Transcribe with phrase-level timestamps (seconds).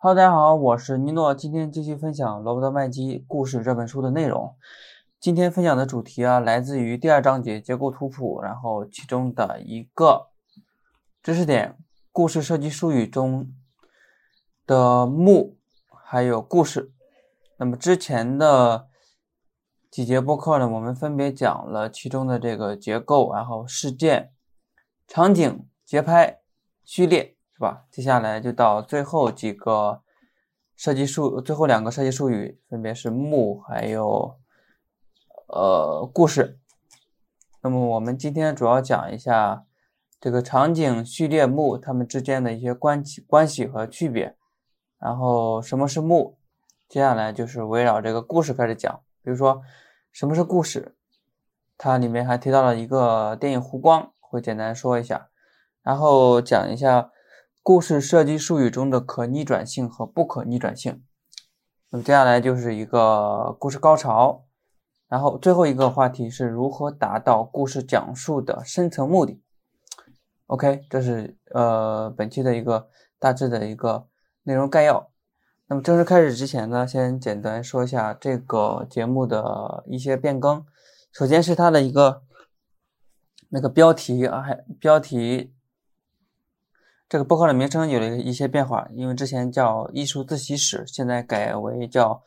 [0.00, 4.54] Hello，大家好，我是尼诺，今天继续分享《罗伯特麦基故事》这本书的内容。
[5.18, 10.28] 今天分享的主题啊，来自于第二章节结构图谱，然后其中的一个
[11.20, 11.76] 知识点——
[12.12, 13.52] 故事设计术语中
[14.64, 15.56] 的幕
[16.04, 16.92] 还有故事。
[17.56, 18.86] 那么之前的
[19.90, 24.32] 几节播客呢，我们分别讲了其中的这个结构，然后事件、
[25.08, 26.38] 场景、节拍、
[26.84, 27.34] 序列。
[27.58, 27.86] 是吧？
[27.90, 30.00] 接下来就到最后几个
[30.76, 34.36] 设计术，最后两个设计术语分别是目还有
[35.48, 36.60] 呃故事。
[37.60, 39.64] 那么我们今天主要讲一下
[40.20, 44.36] 这个场景、序列、目它们之间的一些关系、关系和区别。
[45.00, 46.38] 然后什么是目？
[46.88, 49.00] 接下来就是围绕这个故事开始讲。
[49.24, 49.62] 比如说
[50.12, 50.94] 什么是故事？
[51.76, 55.28] 它里面还提到了一个电影《湖光》，会简单说一下，
[55.82, 57.10] 然后讲一下。
[57.68, 61.02] 故事设计术语中的可逆转性和不可逆转性。
[61.90, 64.46] 那么接下来就是一个故事高潮，
[65.06, 69.42] 然后最后一个话题是如何达到故事讲述的深层目的。
[70.46, 74.08] OK，这是呃本期的一个大致的一个
[74.44, 75.10] 内容概要。
[75.66, 80.64] 那么正式开始之前呢，先简单说一下这个节目的一些变更。
[81.12, 82.22] 首先是它的一个
[83.50, 85.52] 那个标题啊，还标题。
[87.08, 92.22] 这个播客的名称有了一些变化，因为之前叫艺术自习室，现在改为叫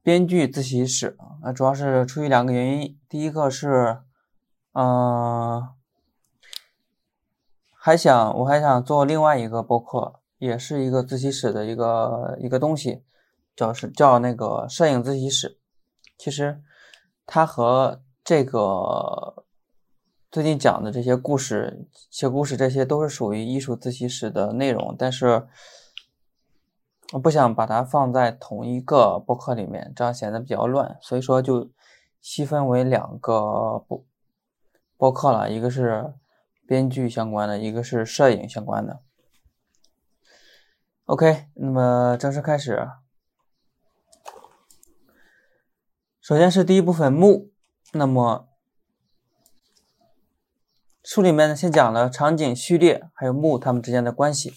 [0.00, 1.52] 编剧自习室啊。
[1.52, 3.98] 主要是出于两个原因，第一个是，
[4.74, 5.68] 嗯，
[7.74, 13.02] 还想我还想做另外一个播客，也是一个自习室的一个一个东西，
[13.56, 15.58] 叫是叫那个摄影自习室。
[16.16, 16.62] 其实
[17.26, 19.41] 它和这个。
[20.32, 25.46] 最近讲的这些故事、写故事，这些都是属于艺术自习室的内容，但是
[27.12, 31.70] 我不想把它放在同一个播客里面，这样显得比较乱，所以说就
[32.22, 34.02] 细分为两个播
[34.96, 36.14] 播客了，一个是
[36.66, 39.02] 编剧相关的，一个是摄影相关的。
[41.04, 42.88] OK，那么正式开始。
[46.22, 47.50] 首先是第一部分木，
[47.92, 48.48] 那么。
[51.04, 54.54] 书里面呢，先讲了场景序列还有目它们之间的关系。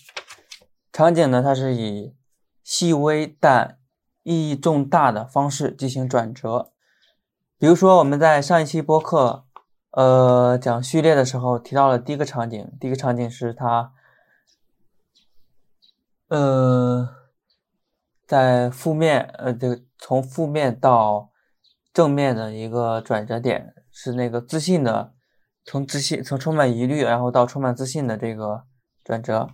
[0.94, 2.16] 场景呢，它是以
[2.64, 3.80] 细微但
[4.22, 6.72] 意义重大的方式进行转折。
[7.58, 9.46] 比如说，我们在上一期播客，
[9.90, 13.92] 呃，讲序列的时候提到了第一个场景，第一个场景是它，
[16.28, 17.10] 呃，
[18.28, 21.32] 在负面，呃，这个从负面到
[21.92, 25.15] 正面的一个转折点，是那个自信的。
[25.66, 28.66] 从自信，从充满疑虑，然后到充满自信的这个
[29.04, 29.50] 转折。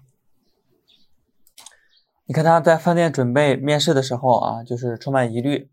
[2.25, 5.71] 你看他在饭店准备面试的时候啊，就是充满疑虑，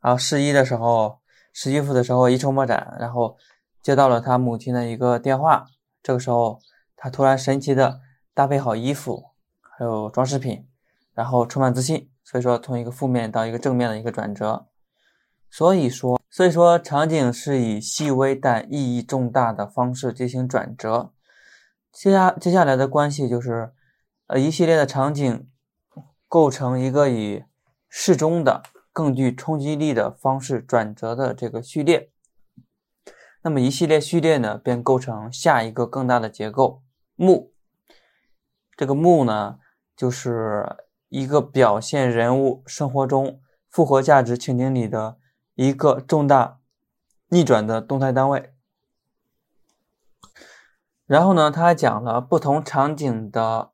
[0.00, 1.20] 然后试衣的时候，
[1.52, 3.36] 试衣服的时候一筹莫展，然后
[3.80, 5.66] 接到了他母亲的一个电话，
[6.02, 6.60] 这个时候
[6.96, 8.00] 他突然神奇的
[8.34, 9.30] 搭配好衣服，
[9.60, 10.66] 还有装饰品，
[11.14, 12.10] 然后充满自信。
[12.24, 14.66] 所以说，从一个负面到一个正面的一个转折。
[15.48, 16.15] 所以说。
[16.36, 21.14] 所以说，场景是以细微但意义重大的方式进行转折。
[21.90, 23.72] 接下接下来的关系就是，
[24.26, 25.48] 呃，一系列的场景
[26.28, 27.44] 构成一个以
[27.88, 32.10] 适中的、更具冲击力的方式转折的这个序列。
[33.40, 36.82] 那么，一系列序列呢，便构成下一个更大的结构
[37.14, 37.54] 目。
[38.76, 39.56] 这个目呢，
[39.96, 40.66] 就是
[41.08, 45.16] 一个表现人物生活中复活价值情景里的。
[45.56, 46.60] 一个重大
[47.28, 48.54] 逆转的动态单位。
[51.06, 53.72] 然后呢，他还讲了不同场景的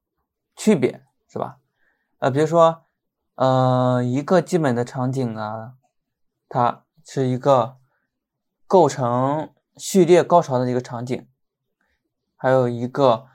[0.55, 1.59] 区别，是吧？
[2.19, 2.85] 呃，比如说，
[3.35, 5.75] 呃，一个基本的场景啊，
[6.49, 7.79] 它是一个
[8.67, 11.27] 构成序列高潮的一个场景，
[12.37, 13.27] 还有一个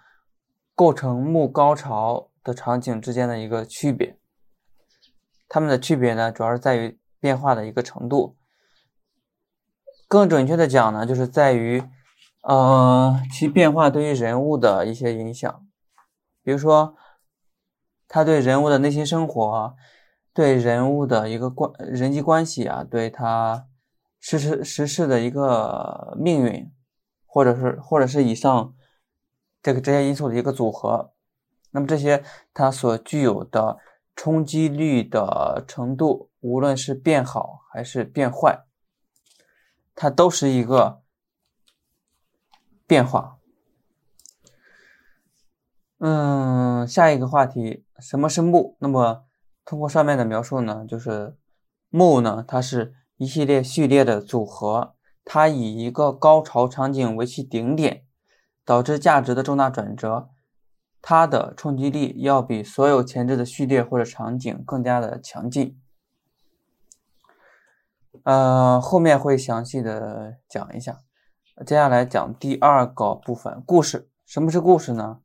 [0.73, 4.17] 构成幕高潮的场景之间的一个区别。
[5.49, 8.36] 它们的区别呢，主要是在于变化的一个程度。
[10.07, 11.83] 更准确的讲呢，就是在于，
[12.43, 15.67] 呃，其变化对于人物的一些影响，
[16.43, 16.95] 比如说，
[18.07, 19.75] 他对人物的内心生活，
[20.33, 23.67] 对人物的一个关人际关系啊，对他
[24.21, 26.71] 实时实事的一个命运，
[27.25, 28.73] 或者是或者是以上
[29.61, 31.11] 这个这些因素的一个组合，
[31.71, 33.77] 那么这些它所具有的
[34.15, 38.66] 冲击力的程度，无论是变好还是变坏。
[39.99, 41.01] 它都是一个
[42.85, 43.39] 变化。
[45.97, 48.77] 嗯，下一个话题，什么是目？
[48.79, 49.25] 那么
[49.65, 51.35] 通过上面的描述呢，就是
[51.89, 54.93] 幕呢，它是一系列序列的组合，
[55.25, 58.05] 它以一个高潮场景为其顶点，
[58.63, 60.29] 导致价值的重大转折，
[61.01, 65.81] 它的冲击力要比所有前置的序列或者场景更加的强劲。
[68.27, 70.99] 呃，后面会详细的讲一下。
[71.65, 74.09] 接下来讲第二个部分，故事。
[74.25, 75.21] 什么是故事呢？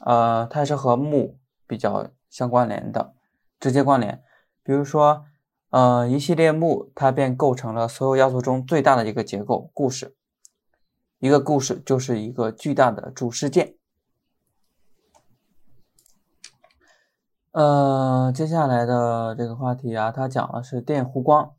[0.00, 3.12] 呃，它是和木比较相关联的，
[3.60, 4.24] 直接关联。
[4.62, 5.26] 比如说，
[5.68, 10.16] 呃，一系列木，它便构成了所有要素中最大的一个结构——故事。
[11.18, 13.74] 一个故事就是一个巨大的主事件。
[17.52, 21.52] 呃，接下来的这个话题啊，它讲的是电影弧光。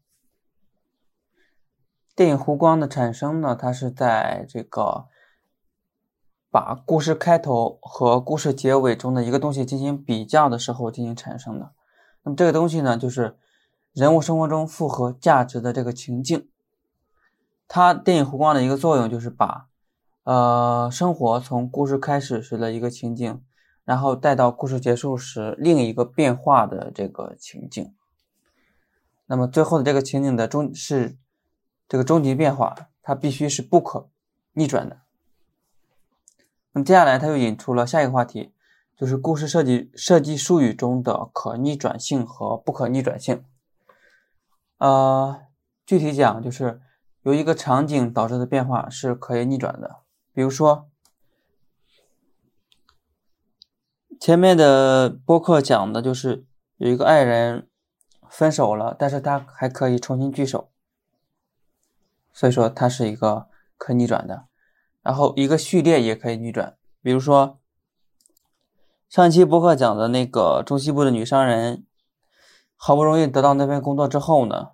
[2.16, 5.06] 电影弧光的产生呢，它是在这个
[6.50, 11.74] 把故事开头和故事结尾中的一个东西进行比较的时候进行产生的。
[12.24, 13.38] 那么这个东西呢，就是
[13.94, 16.50] 人物生活中复合价值的这个情境。
[17.68, 19.68] 它电影弧光的一个作用就是把
[20.24, 23.44] 呃生活从故事开始时的一个情景。
[23.85, 27.94] 然后带到故事结束时另一个变化的这个情景，
[29.25, 31.18] 那么最后的这个情景的终是
[31.89, 34.09] 这个终极变化，它必须是不可
[34.53, 35.01] 逆转的。
[36.71, 38.53] 那么接下来他又引出了下一个话题，
[38.95, 43.44] 就是故事设计设计术语中的可逆转性和不可逆转性。
[44.77, 45.41] 呃，
[45.85, 46.80] 具体讲就是
[47.24, 49.97] 由一个场景导致的变化是可以逆转的，
[50.31, 50.88] 比如说。
[54.24, 56.46] 前面的播客讲的就是
[56.78, 57.68] 有一个爱人
[58.30, 60.72] 分手了，但是他还可以重新聚首，
[62.31, 64.46] 所以说它是一个可逆转的。
[65.02, 67.60] 然后一个序列也可以逆转，比如说
[69.10, 71.86] 上期播客讲的那个中西部的女商人，
[72.78, 74.69] 好不容易得到那份工作之后呢，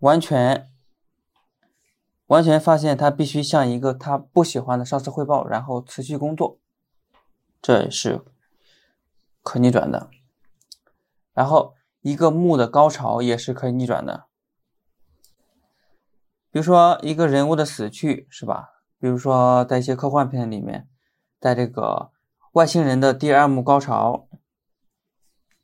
[0.00, 0.70] 完全
[2.26, 6.58] 完全发现他必须向一个他不喜欢的上司汇报，然后辞去工作。
[7.62, 8.22] 这是
[9.40, 10.10] 可逆转的，
[11.32, 14.26] 然后一个幕的高潮也是可以逆转的。
[16.50, 18.82] 比如说一个人物的死去，是吧？
[18.98, 20.88] 比如说在一些科幻片里面，
[21.40, 22.10] 在这个
[22.52, 24.28] 外星人的第二幕高潮，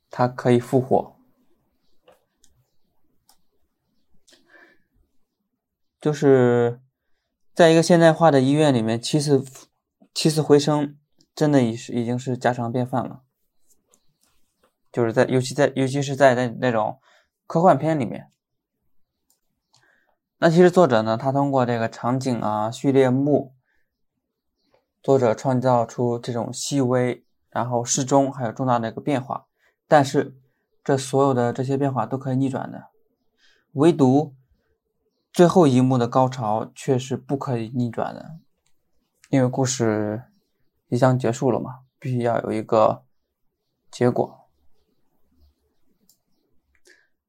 [0.09, 1.17] 它可以复活，
[5.99, 6.79] 就是
[7.53, 9.43] 在一个现代化的医院里面，起死
[10.13, 10.97] 起死回生。
[11.39, 13.21] 真的已是已经是家常便饭了，
[14.91, 16.99] 就是在尤其在尤其是在那那种
[17.47, 18.29] 科幻片里面。
[20.39, 23.53] 那其实作者呢，他通过这个场景啊、序列幕，
[25.01, 29.45] 作者创造出这种细微、然后适中还有重大的一个变化。
[29.87, 30.35] 但是
[30.83, 32.89] 这所有的这些变化都可以逆转的，
[33.71, 34.35] 唯独
[35.31, 38.39] 最后一幕的高潮却是不可以逆转的，
[39.29, 40.23] 因为故事。
[40.89, 43.03] 即将结束了嘛，必须要有一个
[43.91, 44.47] 结果。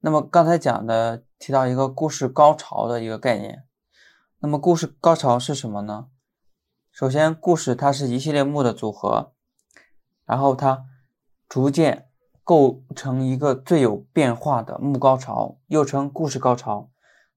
[0.00, 3.64] 那么刚才讲的提到一个故事高潮的一个概念，
[4.38, 6.08] 那么故事高潮是什么呢？
[6.90, 9.32] 首先，故事它是一系列幕的组合，
[10.24, 10.86] 然后它
[11.46, 12.08] 逐渐
[12.42, 16.90] 构成一个最有变化的幕高潮，又称故事高潮，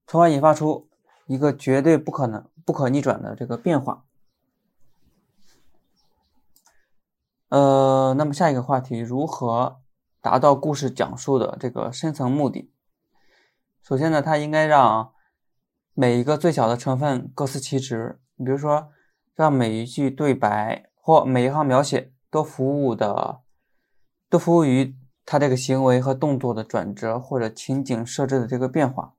[0.07, 0.89] 从而引发出
[1.27, 4.05] 一个绝对不可能、不可逆转的这个变化。
[7.53, 9.79] 呃，那么下一个话题，如何
[10.21, 12.71] 达到故事讲述的这个深层目的？
[13.83, 15.13] 首先呢，它应该让
[15.93, 18.19] 每一个最小的成分各司其职。
[18.37, 18.89] 你比如说，
[19.35, 23.41] 让每一句对白或每一行描写都服务的，
[24.31, 29.13] 都服务于他这个行为和动作的转折或者情景设置的这个变化。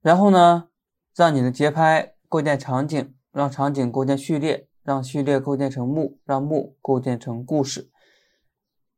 [0.00, 0.68] 然后呢，
[1.14, 4.67] 让你的节拍构建场景，让场景构建序列。
[4.88, 7.90] 让序列构建成幕，让幕构建成故事，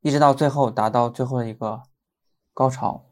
[0.02, 1.82] 一直到最后达到最后的一个
[2.54, 3.06] 高潮。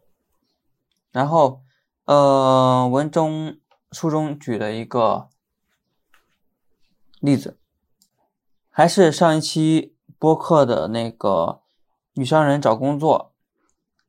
[1.10, 1.64] 然后，
[2.04, 3.58] 呃，文中
[3.90, 5.28] 书中举了一个
[7.18, 7.58] 例子，
[8.70, 11.62] 还是上一期播客的那个
[12.12, 13.32] 女商人找工作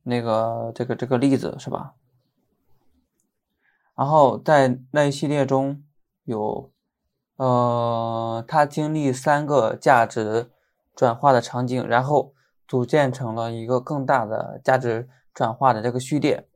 [0.04, 1.96] 那个这个这个例子是吧？
[3.96, 5.82] 然后在那一系列中
[6.22, 6.70] 有。
[7.40, 10.50] 呃，它经历三个价值
[10.94, 12.34] 转化的场景，然后
[12.68, 16.46] 组建成了一个更大的价值转化的这个序列。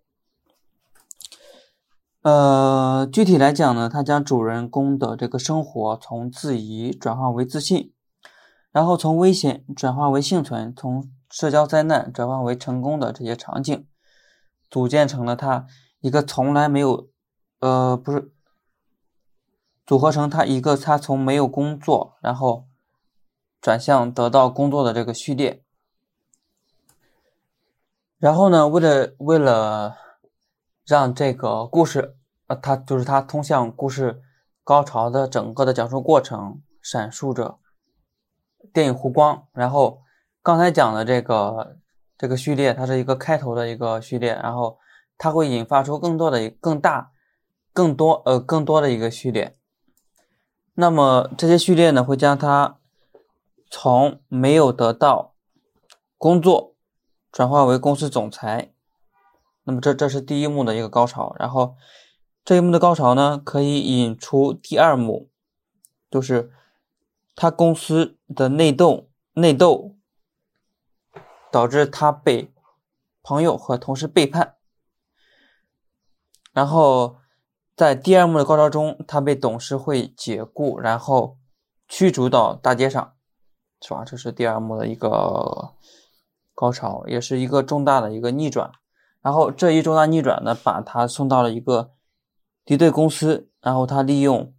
[2.20, 7.94] 呃，具体来讲呢，它将主人公的这个生活从自疑转化为自信，
[8.70, 13.86] 然后从危险转化为幸存，从社交灾难转化为成功的这些场景，
[14.70, 15.66] 组建成了他
[16.00, 17.08] 一个从来没有，
[17.60, 18.30] 呃，不是，
[19.86, 22.66] 组合成他一个他从没有工作，然后
[23.60, 25.62] 转向得到工作的这个序列。
[28.18, 29.96] 然后呢，为了为了
[30.86, 34.22] 让这个故事，呃，它就是它通向故事
[34.62, 37.58] 高潮的整个的讲述过程，闪烁着。
[38.72, 40.00] 电影弧光，然后
[40.42, 41.76] 刚才讲的这个
[42.16, 44.78] 这个序列，它是一个开头的一个序列，然后
[45.18, 47.12] 它会引发出更多的、更大、
[47.74, 49.58] 更多呃更多的一个序列。
[50.74, 52.78] 那么这些序列呢，会将它
[53.70, 55.34] 从没有得到
[56.18, 56.74] 工作
[57.32, 58.72] 转化为公司总裁。
[59.64, 61.76] 那么这这是第一幕的一个高潮，然后
[62.44, 65.28] 这一幕的高潮呢，可以引出第二幕，
[66.10, 66.52] 就是。
[67.36, 69.96] 他公司的内斗，内斗
[71.50, 72.54] 导致他被
[73.24, 74.54] 朋友和同事背叛，
[76.52, 77.16] 然后
[77.76, 81.38] 在第二幕的高潮中，他被董事会解雇，然后
[81.88, 83.14] 驱逐到大街上，
[83.80, 84.04] 是吧？
[84.04, 85.74] 这是第二幕的一个
[86.54, 88.70] 高潮，也是一个重大的一个逆转。
[89.20, 91.92] 然后这一重大逆转呢，把他送到了一个
[92.64, 94.52] 敌对公司，然后他利用。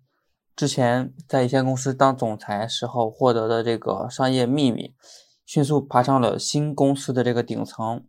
[0.55, 4.95] 之前在一线公司当总裁时候获得的这个商业秘密，
[5.45, 8.05] 迅速爬上了新公司的这个顶层。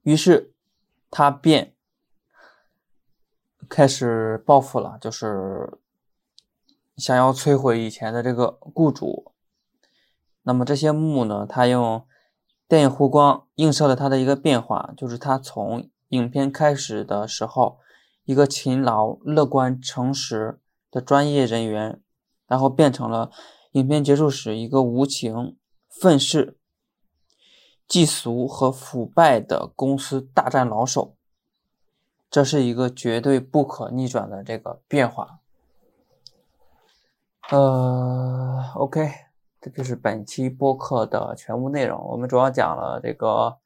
[0.00, 0.54] 于是
[1.10, 1.74] 他便
[3.70, 5.78] 开始报复了，就是
[6.98, 9.32] 想要摧毁以前的这个雇主。
[10.42, 12.04] 那么这些幕呢，他用
[12.68, 17.78] 电影弧光映射了他的一个变化，就是他从影片开始的时候，
[18.24, 20.60] 一个勤劳、乐观、诚实。
[20.92, 22.02] 的专业人员，
[22.48, 23.30] 然后变成了
[23.74, 25.56] 影片结束时一个无情、
[25.88, 26.58] 愤世、
[27.86, 31.14] 嫉俗和腐败的公司大战老手。
[32.30, 35.40] 这是一个绝对不可逆转的这个变化。
[37.50, 39.10] 呃，OK，
[39.60, 42.00] 这就是本期播客的全部内容。
[42.10, 43.58] 我们主要讲了这个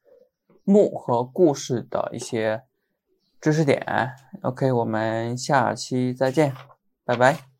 [0.63, 2.63] 墓和故事的一些
[3.39, 4.15] 知识点。
[4.41, 6.55] OK，我们下期再见。
[7.05, 7.54] 拜拜。